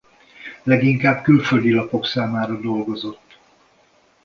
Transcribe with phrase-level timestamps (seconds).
[0.63, 3.37] Leginkább külföldi lapok számára dolgozott.